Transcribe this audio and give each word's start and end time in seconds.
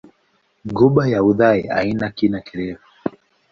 Ghuba 0.75 1.03
ya 1.13 1.19
Uthai 1.23 1.61
haina 1.67 2.07
kina 2.17 2.39
kirefu. 2.45 2.87